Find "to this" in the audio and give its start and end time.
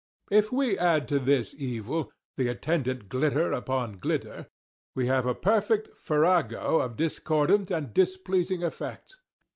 1.09-1.53